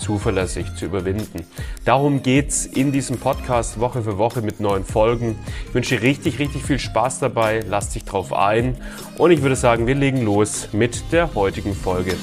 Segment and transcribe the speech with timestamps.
[0.00, 1.46] zuverlässig zu überwinden.
[1.84, 5.38] Darum geht's in diesem Podcast Woche für Woche mit neuen Folgen.
[5.68, 7.62] Ich wünsche dir richtig, richtig viel Spaß dabei.
[7.68, 8.76] Lass dich drauf ein.
[9.18, 12.14] Und ich würde sagen, wir legen los mit der heutigen Folge.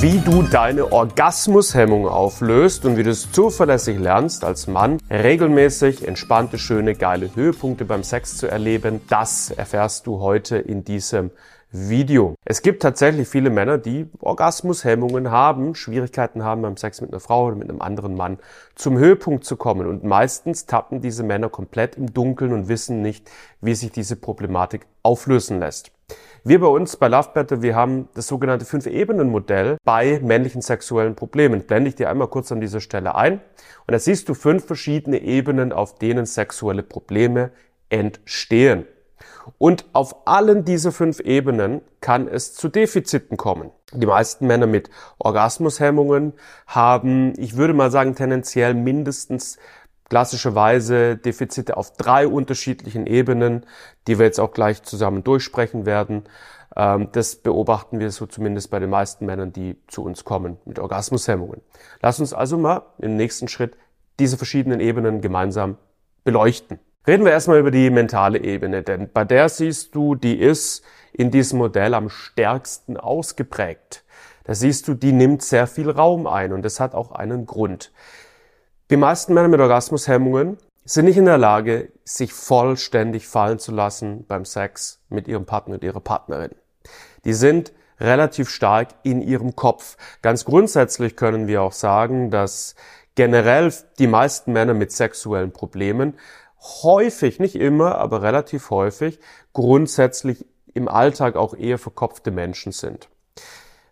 [0.00, 6.58] Wie du deine Orgasmushemmung auflöst und wie du es zuverlässig lernst, als Mann regelmäßig entspannte,
[6.58, 11.30] schöne, geile Höhepunkte beim Sex zu erleben, das erfährst du heute in diesem
[11.74, 12.34] Video.
[12.44, 17.46] Es gibt tatsächlich viele Männer, die Orgasmushemmungen haben, Schwierigkeiten haben beim Sex mit einer Frau
[17.46, 18.38] oder mit einem anderen Mann
[18.74, 19.86] zum Höhepunkt zu kommen.
[19.86, 23.30] Und meistens tappen diese Männer komplett im Dunkeln und wissen nicht,
[23.62, 25.92] wie sich diese Problematik auflösen lässt.
[26.44, 31.62] Wir bei uns bei Love Better, wir haben das sogenannte Fünf-Ebenen-Modell bei männlichen sexuellen Problemen.
[31.62, 33.40] Blende ich dir einmal kurz an dieser Stelle ein.
[33.86, 37.50] Und da siehst du fünf verschiedene Ebenen, auf denen sexuelle Probleme
[37.88, 38.86] entstehen.
[39.58, 43.70] Und auf allen diese fünf Ebenen kann es zu Defiziten kommen.
[43.92, 46.32] Die meisten Männer mit Orgasmushemmungen
[46.66, 49.58] haben, ich würde mal sagen, tendenziell mindestens
[50.08, 53.64] klassischerweise Defizite auf drei unterschiedlichen Ebenen,
[54.06, 56.24] die wir jetzt auch gleich zusammen durchsprechen werden.
[56.76, 60.78] Ähm, das beobachten wir so zumindest bei den meisten Männern, die zu uns kommen mit
[60.78, 61.60] Orgasmushemmungen.
[62.00, 63.76] Lass uns also mal im nächsten Schritt
[64.18, 65.78] diese verschiedenen Ebenen gemeinsam
[66.24, 66.78] beleuchten.
[67.04, 71.32] Reden wir erstmal über die mentale Ebene, denn bei der siehst du, die ist in
[71.32, 74.04] diesem Modell am stärksten ausgeprägt.
[74.44, 77.90] Da siehst du, die nimmt sehr viel Raum ein und das hat auch einen Grund.
[78.90, 84.24] Die meisten Männer mit Orgasmushemmungen sind nicht in der Lage, sich vollständig fallen zu lassen
[84.28, 86.52] beim Sex mit ihrem Partner und ihrer Partnerin.
[87.24, 89.96] Die sind relativ stark in ihrem Kopf.
[90.22, 92.76] Ganz grundsätzlich können wir auch sagen, dass
[93.16, 96.14] generell die meisten Männer mit sexuellen Problemen
[96.62, 99.18] häufig, nicht immer, aber relativ häufig,
[99.52, 103.08] grundsätzlich im Alltag auch eher verkopfte Menschen sind.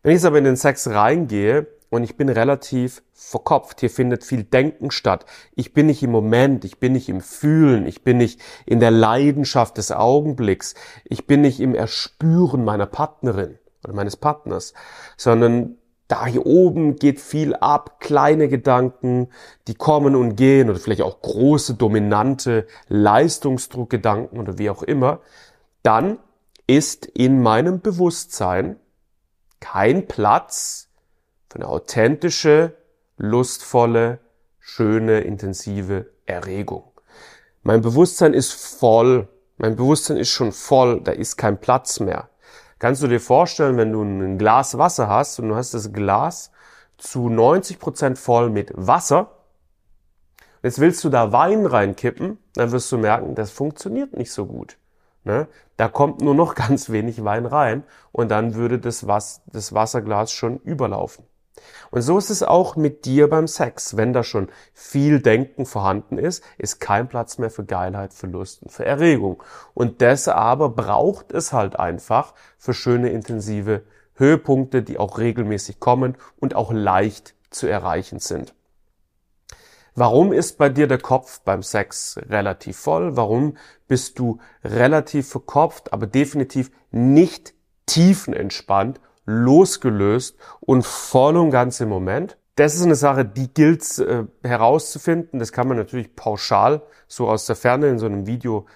[0.02, 4.24] Wenn ich jetzt aber in den Sex reingehe und ich bin relativ verkopft, hier findet
[4.24, 5.26] viel Denken statt.
[5.54, 8.90] Ich bin nicht im Moment, ich bin nicht im Fühlen, ich bin nicht in der
[8.90, 14.72] Leidenschaft des Augenblicks, ich bin nicht im Erspüren meiner Partnerin oder meines Partners,
[15.16, 15.76] sondern
[16.10, 19.28] da hier oben geht viel ab, kleine Gedanken,
[19.68, 25.20] die kommen und gehen oder vielleicht auch große, dominante Leistungsdruckgedanken oder wie auch immer,
[25.82, 26.18] dann
[26.66, 28.76] ist in meinem Bewusstsein
[29.60, 30.88] kein Platz
[31.48, 32.76] für eine authentische,
[33.16, 34.18] lustvolle,
[34.58, 36.90] schöne, intensive Erregung.
[37.62, 39.28] Mein Bewusstsein ist voll,
[39.58, 42.30] mein Bewusstsein ist schon voll, da ist kein Platz mehr.
[42.80, 46.50] Kannst du dir vorstellen, wenn du ein Glas Wasser hast und du hast das Glas
[46.96, 49.30] zu 90 Prozent voll mit Wasser,
[50.62, 54.78] jetzt willst du da Wein reinkippen, dann wirst du merken, das funktioniert nicht so gut.
[55.24, 55.46] Ne?
[55.76, 60.32] Da kommt nur noch ganz wenig Wein rein und dann würde das, Was das Wasserglas
[60.32, 61.26] schon überlaufen.
[61.90, 63.96] Und so ist es auch mit dir beim Sex.
[63.96, 68.62] Wenn da schon viel Denken vorhanden ist, ist kein Platz mehr für Geilheit, für Lust
[68.62, 69.42] und für Erregung.
[69.74, 73.82] Und das aber braucht es halt einfach für schöne, intensive
[74.14, 78.54] Höhepunkte, die auch regelmäßig kommen und auch leicht zu erreichen sind.
[79.94, 83.16] Warum ist bei dir der Kopf beim Sex relativ voll?
[83.16, 83.56] Warum
[83.88, 87.54] bist du relativ verkopft, aber definitiv nicht
[87.86, 92.36] tiefenentspannt losgelöst und voll und ganz im Moment.
[92.56, 95.38] Das ist eine Sache, die gilt äh, herauszufinden.
[95.38, 98.66] Das kann man natürlich pauschal so aus der Ferne in so einem Video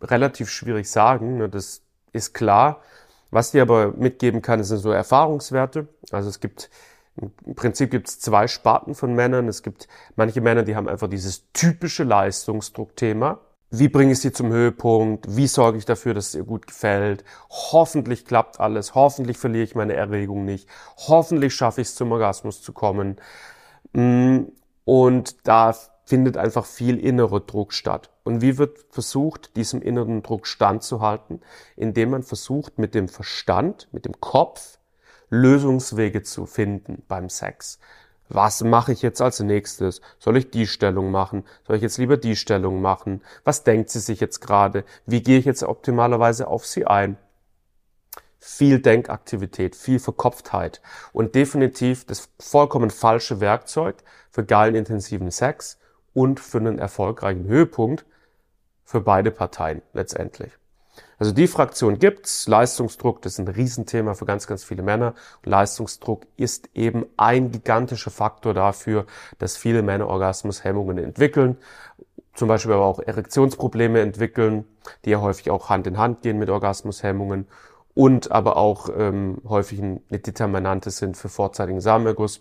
[0.00, 1.38] relativ schwierig sagen.
[1.38, 1.48] Ne?
[1.48, 1.82] Das
[2.12, 2.82] ist klar.
[3.30, 5.88] Was dir aber mitgeben kann, sind so Erfahrungswerte.
[6.12, 6.70] Also es gibt
[7.16, 9.48] im Prinzip gibt es zwei Sparten von Männern.
[9.48, 13.40] Es gibt manche Männer, die haben einfach dieses typische Leistungsdruckthema.
[13.70, 15.36] Wie bringe ich sie zum Höhepunkt?
[15.36, 17.24] Wie sorge ich dafür, dass es ihr gut gefällt?
[17.50, 18.94] Hoffentlich klappt alles.
[18.94, 20.68] Hoffentlich verliere ich meine Erregung nicht.
[20.96, 23.16] Hoffentlich schaffe ich es zum Orgasmus zu kommen.
[23.92, 24.42] Mm,
[24.84, 25.74] und da
[26.04, 28.10] findet einfach viel innerer Druck statt.
[28.22, 31.40] Und wie wird versucht, diesem inneren Druck standzuhalten?
[31.76, 34.78] Indem man versucht, mit dem Verstand, mit dem Kopf
[35.30, 37.78] Lösungswege zu finden beim Sex
[38.34, 40.00] was mache ich jetzt als nächstes?
[40.18, 41.44] Soll ich die Stellung machen?
[41.66, 43.22] Soll ich jetzt lieber die Stellung machen?
[43.44, 44.84] Was denkt sie sich jetzt gerade?
[45.06, 47.16] Wie gehe ich jetzt optimalerweise auf sie ein?
[48.40, 50.82] Viel Denkaktivität, viel Verkopftheit
[51.12, 53.96] und definitiv das vollkommen falsche Werkzeug
[54.30, 55.78] für geilen intensiven Sex
[56.12, 58.04] und für einen erfolgreichen Höhepunkt
[58.84, 60.52] für beide Parteien letztendlich.
[61.18, 62.48] Also die Fraktion gibt's.
[62.48, 65.14] Leistungsdruck, das ist ein Riesenthema für ganz, ganz viele Männer.
[65.44, 69.06] Leistungsdruck ist eben ein gigantischer Faktor dafür,
[69.38, 71.56] dass viele Männer Orgasmushemmungen entwickeln.
[72.34, 74.64] Zum Beispiel aber auch Erektionsprobleme entwickeln,
[75.04, 77.46] die ja häufig auch Hand in Hand gehen mit Orgasmushemmungen
[77.94, 82.40] und aber auch ähm, häufig eine Determinante sind für vorzeitigen Samenerguss.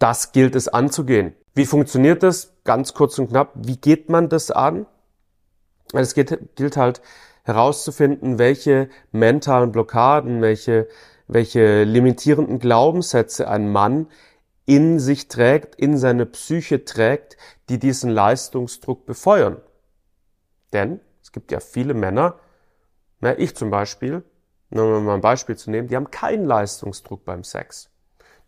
[0.00, 1.34] Das gilt es anzugehen.
[1.54, 2.52] Wie funktioniert das?
[2.64, 3.52] Ganz kurz und knapp.
[3.54, 4.86] Wie geht man das an?
[5.92, 7.00] Es gilt halt
[7.46, 10.88] herauszufinden, welche mentalen Blockaden, welche,
[11.28, 14.08] welche limitierenden Glaubenssätze ein Mann
[14.66, 17.36] in sich trägt, in seine Psyche trägt,
[17.68, 19.58] die diesen Leistungsdruck befeuern.
[20.72, 22.40] Denn es gibt ja viele Männer,
[23.20, 24.24] na, ich zum Beispiel,
[24.70, 27.90] nur um mal ein Beispiel zu nehmen, die haben keinen Leistungsdruck beim Sex.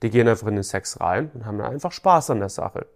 [0.02, 2.86] Die gehen einfach in den Sex rein und haben einfach Spaß an der Sache.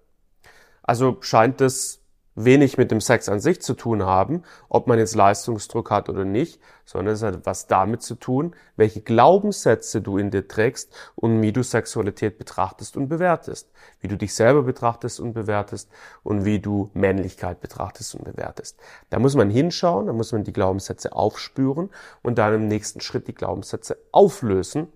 [0.82, 2.01] Also scheint es
[2.34, 6.25] wenig mit dem Sex an sich zu tun haben, ob man jetzt Leistungsdruck hat oder
[6.25, 11.43] nicht, sondern es hat was damit zu tun, welche Glaubenssätze du in dir trägst und
[11.43, 13.70] wie du Sexualität betrachtest und bewertest,
[14.00, 15.90] wie du dich selber betrachtest und bewertest
[16.23, 18.79] und wie du Männlichkeit betrachtest und bewertest.
[19.11, 21.90] Da muss man hinschauen, da muss man die Glaubenssätze aufspüren
[22.23, 24.88] und dann im nächsten Schritt die Glaubenssätze auflösen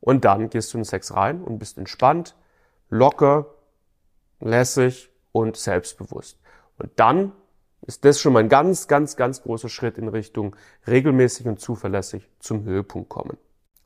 [0.00, 2.34] und dann gehst du in den Sex rein und bist entspannt,
[2.90, 3.46] locker,
[4.40, 6.38] lässig und selbstbewusst.
[6.78, 7.32] Und dann
[7.86, 10.56] ist das schon mal ein ganz, ganz, ganz großer Schritt in Richtung
[10.86, 13.36] regelmäßig und zuverlässig zum Höhepunkt kommen.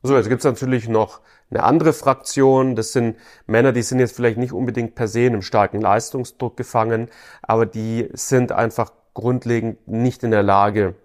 [0.01, 1.19] So, jetzt gibt's natürlich noch
[1.49, 2.77] eine andere Fraktion.
[2.77, 6.55] Das sind Männer, die sind jetzt vielleicht nicht unbedingt per se in einem starken Leistungsdruck
[6.55, 7.09] gefangen,
[7.41, 10.95] aber die sind einfach grundlegend nicht in der Lage,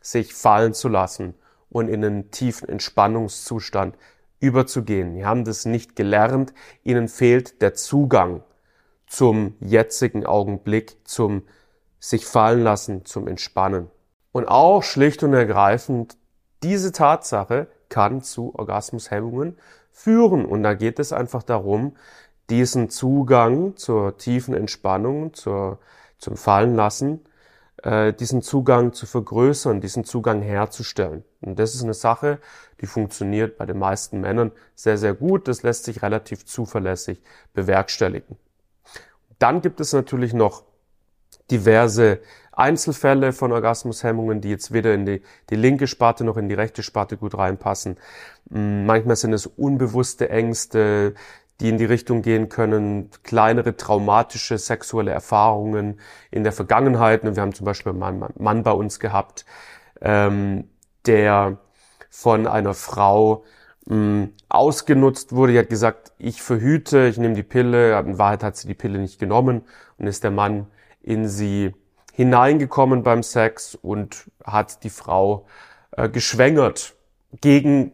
[0.00, 1.34] sich fallen zu lassen
[1.68, 3.96] und in einen tiefen Entspannungszustand
[4.38, 5.16] überzugehen.
[5.16, 6.54] Die haben das nicht gelernt.
[6.84, 8.44] Ihnen fehlt der Zugang
[9.12, 11.42] zum jetzigen Augenblick, zum
[12.00, 13.90] sich fallen lassen, zum Entspannen.
[14.32, 16.16] Und auch schlicht und ergreifend,
[16.62, 19.58] diese Tatsache kann zu Orgasmushemmungen
[19.90, 20.46] führen.
[20.46, 21.94] Und da geht es einfach darum,
[22.48, 25.78] diesen Zugang zur tiefen Entspannung, zur,
[26.16, 27.20] zum Fallenlassen,
[27.82, 31.22] äh, diesen Zugang zu vergrößern, diesen Zugang herzustellen.
[31.42, 32.38] Und das ist eine Sache,
[32.80, 35.48] die funktioniert bei den meisten Männern sehr, sehr gut.
[35.48, 37.20] Das lässt sich relativ zuverlässig
[37.52, 38.38] bewerkstelligen.
[39.42, 40.62] Dann gibt es natürlich noch
[41.50, 42.20] diverse
[42.52, 46.84] Einzelfälle von Orgasmushemmungen, die jetzt weder in die, die linke Sparte noch in die rechte
[46.84, 47.96] Sparte gut reinpassen.
[48.50, 51.14] Mm, manchmal sind es unbewusste Ängste,
[51.58, 55.98] die in die Richtung gehen können, kleinere traumatische sexuelle Erfahrungen
[56.30, 57.24] in der Vergangenheit.
[57.24, 59.44] Wir haben zum Beispiel einen Mann bei uns gehabt,
[60.00, 60.68] ähm,
[61.04, 61.58] der
[62.10, 63.42] von einer Frau
[63.86, 65.52] mh, ausgenutzt wurde.
[65.52, 67.98] Die hat gesagt, ich verhüte, ich nehme die Pille.
[68.00, 69.62] In Wahrheit hat sie die Pille nicht genommen
[69.98, 70.66] und ist der Mann
[71.02, 71.74] in sie
[72.12, 75.46] hineingekommen beim Sex und hat die Frau
[75.92, 76.94] äh, geschwängert
[77.40, 77.92] gegen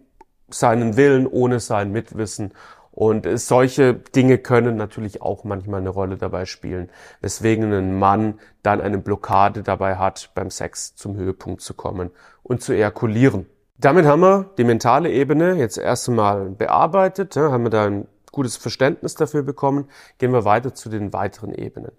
[0.51, 2.53] seinen Willen, ohne sein Mitwissen.
[2.91, 8.81] Und solche Dinge können natürlich auch manchmal eine Rolle dabei spielen, weswegen ein Mann dann
[8.81, 12.11] eine Blockade dabei hat, beim Sex zum Höhepunkt zu kommen
[12.43, 13.47] und zu ejakulieren.
[13.81, 18.57] Damit haben wir die mentale Ebene jetzt erst einmal bearbeitet, haben wir da ein gutes
[18.57, 19.89] Verständnis dafür bekommen.
[20.19, 21.93] Gehen wir weiter zu den weiteren Ebenen.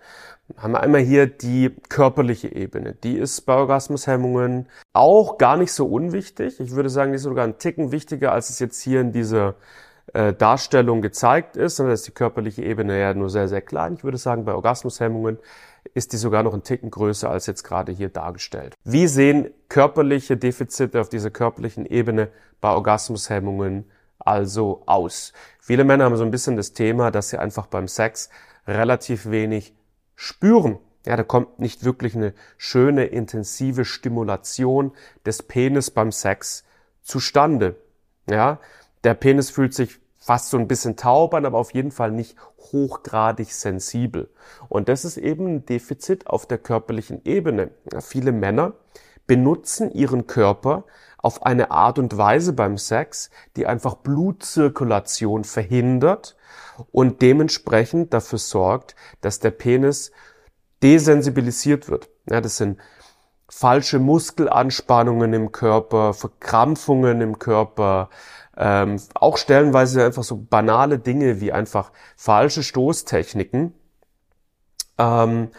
[0.58, 2.96] Haben wir einmal hier die körperliche Ebene.
[2.96, 6.60] Die ist bei Orgasmushemmungen auch gar nicht so unwichtig.
[6.60, 9.56] Ich würde sagen, die ist sogar ein Ticken wichtiger, als es jetzt hier in dieser
[10.14, 11.80] äh, Darstellung gezeigt ist.
[11.80, 13.94] Und da ist die körperliche Ebene ja nur sehr, sehr klein.
[13.94, 15.40] Ich würde sagen, bei Orgasmushemmungen
[15.94, 18.76] ist die sogar noch ein Ticken größer als jetzt gerade hier dargestellt.
[18.84, 22.30] Wie sehen körperliche Defizite auf dieser körperlichen Ebene
[22.62, 25.34] bei Orgasmushemmungen also aus?
[25.60, 28.30] Viele Männer haben so ein bisschen das Thema, dass sie einfach beim Sex
[28.68, 29.74] relativ wenig
[30.16, 30.80] spüren.
[31.06, 34.92] Ja, da kommt nicht wirklich eine schöne, intensive Stimulation
[35.26, 36.64] des Penis beim Sex
[37.02, 37.78] zustande.
[38.30, 38.60] Ja,
[39.04, 40.00] der Penis fühlt sich
[40.30, 42.38] fast so ein bisschen taub an, aber auf jeden Fall nicht
[42.72, 44.30] hochgradig sensibel.
[44.68, 47.72] Und das ist eben ein Defizit auf der körperlichen Ebene.
[48.00, 48.74] Viele Männer
[49.26, 50.84] benutzen ihren Körper
[51.18, 56.38] auf eine Art und Weise beim Sex, die einfach Blutzirkulation verhindert
[56.92, 60.12] und dementsprechend dafür sorgt, dass der Penis
[60.84, 62.08] desensibilisiert wird.
[62.30, 62.78] Ja, das sind
[63.50, 68.12] falsche Muskelanspannungen im Körper, Verkrampfungen im Körper,
[68.60, 73.74] ähm, auch stellenweise einfach so banale Dinge wie einfach falsche Stoßtechniken,
[74.98, 75.50] ähm,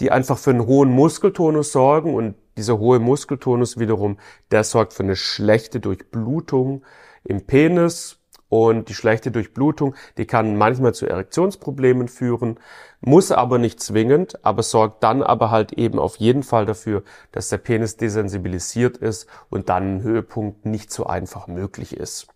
[0.00, 4.18] die einfach für einen hohen Muskeltonus sorgen und dieser hohe Muskeltonus wiederum,
[4.52, 6.84] der sorgt für eine schlechte Durchblutung
[7.24, 8.18] im Penis
[8.48, 12.60] Und die schlechte Durchblutung, die kann manchmal zu Erektionsproblemen führen,
[13.00, 17.48] muss aber nicht zwingend, aber sorgt dann aber halt eben auf jeden Fall dafür, dass
[17.48, 22.33] der Penis desensibilisiert ist und dann ein Höhepunkt nicht so einfach möglich ist.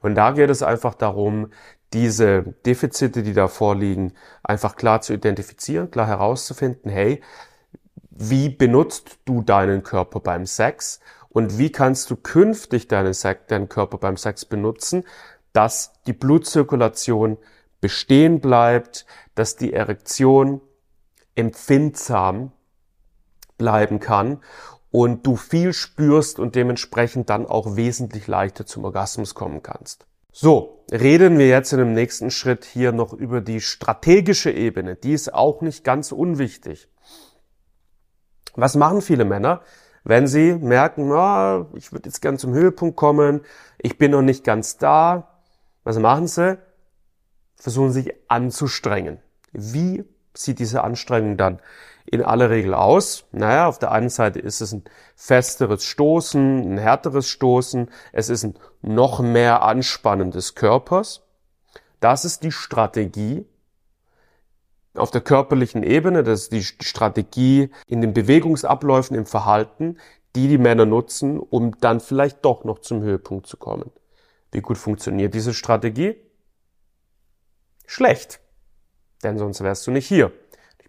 [0.00, 1.50] Und da geht es einfach darum,
[1.92, 7.22] diese Defizite, die da vorliegen, einfach klar zu identifizieren, klar herauszufinden, hey,
[8.10, 13.68] wie benutzt du deinen Körper beim Sex und wie kannst du künftig deinen, Sex, deinen
[13.68, 15.04] Körper beim Sex benutzen,
[15.52, 17.38] dass die Blutzirkulation
[17.80, 20.60] bestehen bleibt, dass die Erektion
[21.34, 22.52] empfindsam
[23.58, 24.40] bleiben kann
[24.96, 30.06] und du viel spürst und dementsprechend dann auch wesentlich leichter zum Orgasmus kommen kannst.
[30.32, 34.96] So, reden wir jetzt in dem nächsten Schritt hier noch über die strategische Ebene.
[34.96, 36.88] Die ist auch nicht ganz unwichtig.
[38.54, 39.60] Was machen viele Männer,
[40.02, 43.42] wenn sie merken, oh, ich würde jetzt gern zum Höhepunkt kommen,
[43.76, 45.42] ich bin noch nicht ganz da?
[45.84, 46.56] Was machen sie?
[47.56, 49.18] Versuchen sich anzustrengen.
[49.52, 51.60] Wie sieht diese Anstrengung dann
[52.06, 53.24] in aller Regel aus?
[53.32, 54.84] Naja, auf der einen Seite ist es ein
[55.14, 61.22] festeres Stoßen, ein härteres Stoßen, es ist ein noch mehr Anspannen des Körpers.
[62.00, 63.46] Das ist die Strategie,
[64.96, 69.98] auf der körperlichen Ebene, das ist die Strategie in den Bewegungsabläufen, im Verhalten,
[70.34, 73.90] die die Männer nutzen, um dann vielleicht doch noch zum Höhepunkt zu kommen.
[74.52, 76.16] Wie gut funktioniert diese Strategie?
[77.86, 78.40] Schlecht.
[79.22, 80.32] Denn sonst wärst du nicht hier.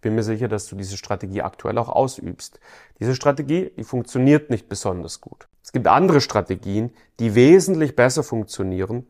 [0.08, 2.62] Ich bin mir sicher, dass du diese Strategie aktuell auch ausübst.
[2.98, 5.50] Diese Strategie, die funktioniert nicht besonders gut.
[5.62, 9.06] Es gibt andere Strategien, die wesentlich besser funktionieren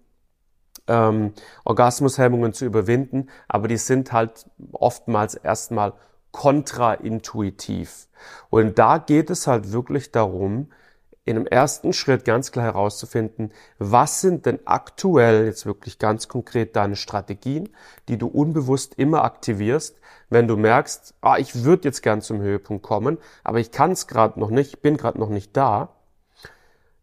[0.88, 1.34] ähm,
[1.66, 5.94] Orgasmushemmungen zu überwinden, aber die sind halt oftmals erstmal
[6.32, 8.08] kontraintuitiv.
[8.50, 10.72] Und da geht es halt wirklich darum,
[11.26, 16.76] in einem ersten Schritt ganz klar herauszufinden, was sind denn aktuell jetzt wirklich ganz konkret
[16.78, 17.70] deine Strategien,
[18.08, 20.00] die du unbewusst immer aktivierst,
[20.30, 24.08] wenn du merkst, ah, ich würde jetzt gern zum Höhepunkt kommen, aber ich kann es
[24.08, 25.90] gerade noch nicht, bin gerade noch nicht da.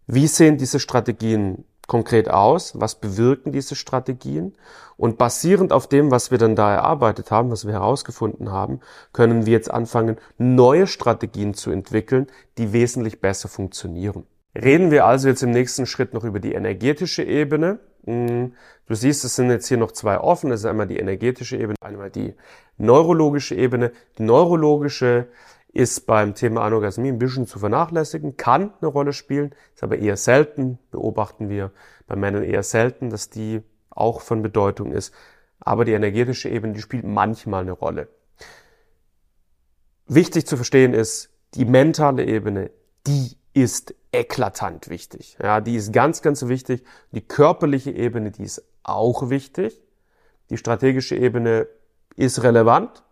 [0.06, 2.78] Wie sehen diese Strategien konkret aus?
[2.78, 4.54] Was bewirken diese Strategien?
[4.96, 8.80] Und basierend auf dem, was wir dann da erarbeitet haben, was wir herausgefunden haben,
[9.12, 12.28] können wir jetzt anfangen, neue Strategien zu entwickeln,
[12.58, 14.26] die wesentlich besser funktionieren.
[14.54, 17.80] Reden wir also jetzt im nächsten Schritt noch über die energetische Ebene.
[18.04, 18.52] Hm,
[18.86, 20.50] du siehst, es sind jetzt hier noch zwei offen.
[20.50, 22.34] Das ist einmal die energetische Ebene, einmal die
[22.76, 23.92] neurologische Ebene.
[24.18, 25.28] Die neurologische
[25.74, 30.16] ist beim Thema Anorgasmie ein bisschen zu vernachlässigen, kann eine Rolle spielen, ist aber eher
[30.16, 31.72] selten, beobachten wir
[32.06, 35.12] bei Männern eher selten, dass die auch von Bedeutung ist.
[35.58, 38.08] Aber die energetische Ebene, die spielt manchmal eine Rolle.
[40.06, 42.70] Wichtig zu verstehen ist, die mentale Ebene,
[43.06, 45.38] die ist eklatant wichtig.
[45.42, 46.84] Ja, die ist ganz, ganz wichtig.
[47.12, 49.80] Die körperliche Ebene, die ist auch wichtig.
[50.50, 51.66] Die strategische Ebene
[52.16, 53.04] ist relevant,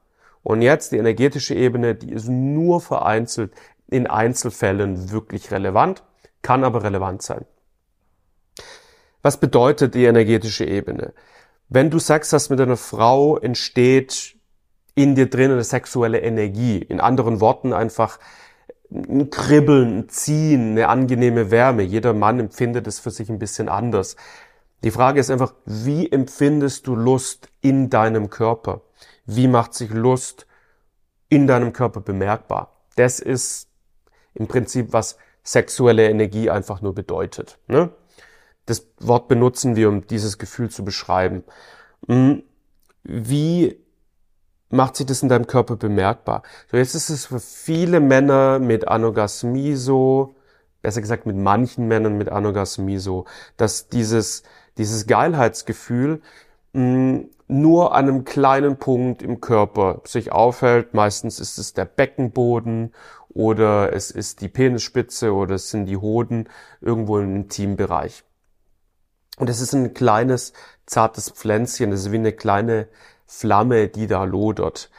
[0.43, 3.53] und jetzt die energetische Ebene, die ist nur vereinzelt
[3.89, 6.03] in Einzelfällen wirklich relevant,
[6.43, 7.45] kann aber relevant sein.
[9.23, 11.13] Was bedeutet die energetische Ebene?
[11.69, 14.37] Wenn du Sex hast mit einer Frau, entsteht
[14.95, 16.79] in dir drin eine sexuelle Energie.
[16.79, 18.19] In anderen Worten einfach
[18.91, 21.83] ein Kribbeln, ein Ziehen, eine angenehme Wärme.
[21.83, 24.17] Jeder Mann empfindet es für sich ein bisschen anders.
[24.85, 28.83] Die Frage ist einfach, wie empfindest du Lust in deinem Körper?
[29.37, 30.47] Wie macht sich Lust
[31.29, 32.77] in deinem Körper bemerkbar?
[32.97, 33.69] Das ist
[34.35, 37.59] im Prinzip, was sexuelle Energie einfach nur bedeutet.
[37.67, 37.91] Ne?
[38.67, 41.45] Das Wort benutzen wir, um dieses Gefühl zu beschreiben.
[42.07, 42.45] Hm,
[43.03, 43.81] wie
[44.71, 46.43] macht sich das in deinem Körper bemerkbar?
[46.71, 50.37] So, jetzt ist es für viele Männer mit Anorgasmie so,
[50.81, 54.43] besser gesagt mit manchen Männern mit Anorgasmie so, dass dieses,
[54.79, 56.23] dieses Geilheitsgefühl
[56.73, 60.95] nur an einem kleinen Punkt im Körper sich aufhält.
[60.95, 62.95] Meistens ist es der Beckenboden
[63.29, 66.49] oder es ist die Penisspitze oder es sind die Hoden
[66.81, 68.25] irgendwo im Intimbereich.
[69.39, 70.53] Und es ist ein kleines,
[70.87, 72.89] zartes Pflänzchen, es ist wie eine kleine
[73.27, 74.91] Flamme, die da lodert.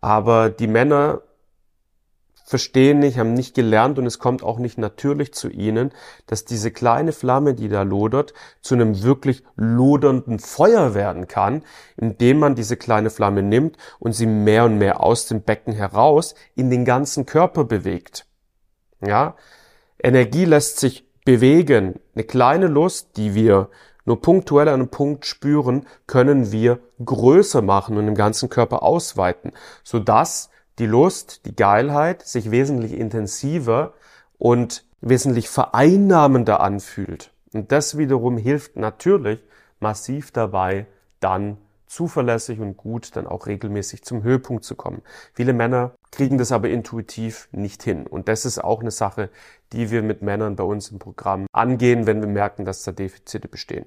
[0.00, 1.22] Aber die Männer
[2.50, 5.92] verstehen nicht, haben nicht gelernt und es kommt auch nicht natürlich zu ihnen,
[6.26, 11.62] dass diese kleine Flamme, die da lodert, zu einem wirklich lodernden Feuer werden kann,
[11.96, 16.34] indem man diese kleine Flamme nimmt und sie mehr und mehr aus dem Becken heraus
[16.56, 18.26] in den ganzen Körper bewegt.
[19.00, 19.36] Ja?
[20.02, 22.00] Energie lässt sich bewegen.
[22.16, 23.68] Eine kleine Lust, die wir
[24.04, 29.52] nur punktuell an einem Punkt spüren, können wir größer machen und im ganzen Körper ausweiten,
[29.84, 33.94] sodass die Lust, die Geilheit sich wesentlich intensiver
[34.38, 37.32] und wesentlich vereinnahmender anfühlt.
[37.52, 39.40] Und das wiederum hilft natürlich
[39.80, 40.86] massiv dabei,
[41.20, 45.02] dann zuverlässig und gut dann auch regelmäßig zum Höhepunkt zu kommen.
[45.34, 48.06] Viele Männer kriegen das aber intuitiv nicht hin.
[48.06, 49.28] Und das ist auch eine Sache,
[49.72, 53.48] die wir mit Männern bei uns im Programm angehen, wenn wir merken, dass da Defizite
[53.48, 53.86] bestehen.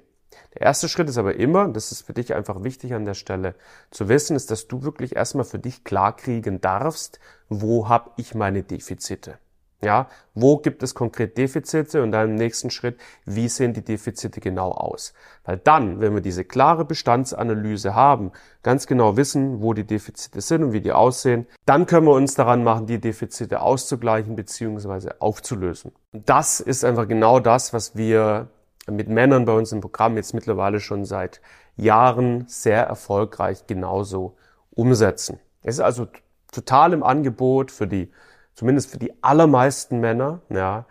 [0.54, 3.54] Der erste Schritt ist aber immer, das ist für dich einfach wichtig an der Stelle
[3.90, 8.62] zu wissen, ist, dass du wirklich erstmal für dich klarkriegen darfst, wo habe ich meine
[8.62, 9.38] Defizite.
[9.84, 14.40] Ja, wo gibt es konkret Defizite und dann im nächsten Schritt, wie sehen die Defizite
[14.40, 15.12] genau aus?
[15.44, 20.64] Weil dann, wenn wir diese klare Bestandsanalyse haben, ganz genau wissen, wo die Defizite sind
[20.64, 25.10] und wie die aussehen, dann können wir uns daran machen, die Defizite auszugleichen bzw.
[25.18, 25.92] aufzulösen.
[26.12, 28.48] Und das ist einfach genau das, was wir
[28.88, 31.40] mit Männern bei uns im Programm jetzt mittlerweile schon seit
[31.76, 34.36] Jahren sehr erfolgreich genauso
[34.70, 35.38] umsetzen.
[35.62, 36.06] Es ist also
[36.52, 38.10] total im Angebot für die
[38.54, 40.86] zumindest für die allermeisten Männer, ja,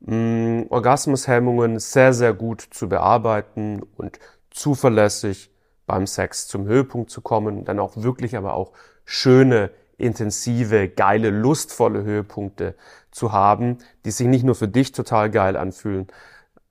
[0.00, 4.18] mm, Orgasmushemmungen sehr, sehr gut zu bearbeiten und
[4.50, 5.50] zuverlässig
[5.86, 8.72] beim Sex zum Höhepunkt zu kommen, dann auch wirklich aber auch
[9.04, 12.76] schöne, intensive, geile, lustvolle Höhepunkte
[13.10, 16.06] zu haben, die sich nicht nur für dich total geil anfühlen,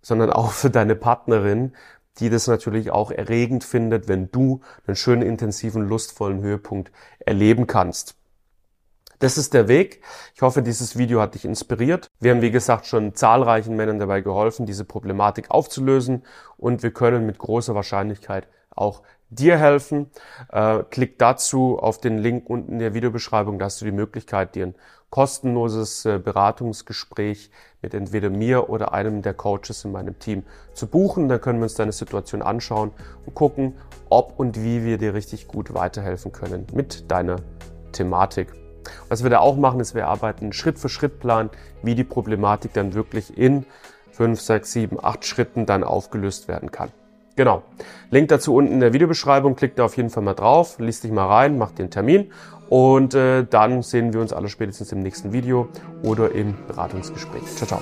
[0.01, 1.73] sondern auch für deine Partnerin,
[2.19, 8.15] die das natürlich auch erregend findet, wenn du einen schönen, intensiven, lustvollen Höhepunkt erleben kannst.
[9.19, 10.01] Das ist der Weg.
[10.33, 12.09] Ich hoffe, dieses Video hat dich inspiriert.
[12.19, 16.23] Wir haben, wie gesagt, schon zahlreichen Männern dabei geholfen, diese Problematik aufzulösen
[16.57, 20.11] und wir können mit großer Wahrscheinlichkeit auch dir helfen.
[20.51, 24.53] Äh, klick dazu auf den Link unten in der Videobeschreibung, da hast du die Möglichkeit,
[24.55, 24.75] dir ein
[25.09, 27.49] kostenloses äh, Beratungsgespräch
[27.81, 31.27] mit entweder mir oder einem der Coaches in meinem Team zu buchen.
[31.27, 32.91] Dann können wir uns deine Situation anschauen
[33.25, 33.77] und gucken,
[34.09, 37.37] ob und wie wir dir richtig gut weiterhelfen können mit deiner
[37.91, 38.53] Thematik.
[39.09, 41.49] Was wir da auch machen, ist, wir arbeiten Schritt für Schritt Plan,
[41.83, 43.65] wie die Problematik dann wirklich in
[44.11, 46.89] 5, 6, 7, 8 Schritten dann aufgelöst werden kann.
[47.41, 47.63] Genau.
[48.11, 49.55] Link dazu unten in der Videobeschreibung.
[49.55, 52.31] Klick da auf jeden Fall mal drauf, liest dich mal rein, mach den Termin
[52.69, 55.67] und äh, dann sehen wir uns alle spätestens im nächsten Video
[56.03, 57.41] oder im Beratungsgespräch.
[57.55, 57.81] Ciao, ciao.